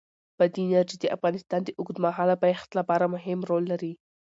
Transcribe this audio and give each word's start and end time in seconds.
بادي 0.39 0.61
انرژي 0.65 0.97
د 0.99 1.05
افغانستان 1.15 1.61
د 1.63 1.69
اوږدمهاله 1.79 2.35
پایښت 2.43 2.69
لپاره 2.79 3.11
مهم 3.15 3.39
رول 3.49 3.63
لري. 3.71 3.93